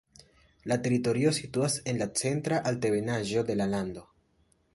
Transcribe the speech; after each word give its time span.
La 0.71 0.77
teritorio 0.87 1.33
situas 1.39 1.75
en 1.93 1.99
la 2.01 2.07
centra 2.23 2.59
altebenaĵo 2.73 3.45
de 3.53 3.59
la 3.61 3.71
lando. 3.77 4.09